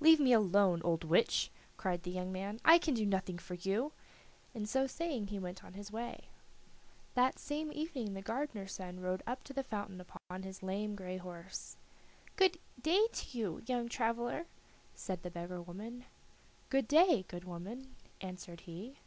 "Let 0.00 0.18
me 0.18 0.32
alone, 0.32 0.82
old 0.82 1.04
witch," 1.04 1.52
cried 1.76 2.02
the 2.02 2.10
young 2.10 2.32
man; 2.32 2.58
"I 2.64 2.78
can 2.78 2.94
do 2.94 3.06
nothing 3.06 3.38
for 3.38 3.54
you," 3.54 3.92
and 4.52 4.68
so 4.68 4.88
saying 4.88 5.28
he 5.28 5.38
went 5.38 5.62
on 5.62 5.74
his 5.74 5.92
way. 5.92 6.30
That 7.14 7.38
same 7.38 7.70
evening 7.72 8.12
the 8.14 8.20
gardener's 8.20 8.72
son 8.72 8.98
rode 8.98 9.22
up 9.24 9.44
to 9.44 9.52
the 9.52 9.62
fountain 9.62 10.00
upon 10.00 10.42
his 10.42 10.64
lame 10.64 10.96
gray 10.96 11.18
horse. 11.18 11.76
"Good 12.34 12.58
day 12.82 13.06
to 13.12 13.38
you, 13.38 13.62
young 13.66 13.88
traveler," 13.88 14.46
said 14.94 15.22
the 15.22 15.30
beggar 15.30 15.62
woman. 15.62 16.06
"Good 16.70 16.88
day, 16.88 17.24
good 17.28 17.44
woman," 17.44 17.94
answered 18.20 18.62
he. 18.62 18.98